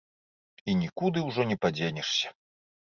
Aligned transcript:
І 0.69 0.75
нікуды 0.81 1.27
ўжо 1.27 1.47
не 1.53 1.57
падзенешся. 1.67 2.27